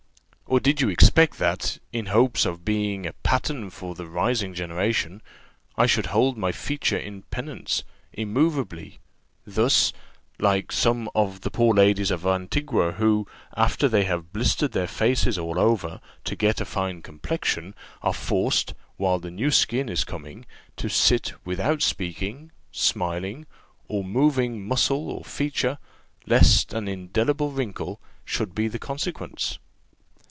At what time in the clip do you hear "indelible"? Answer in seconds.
26.89-27.51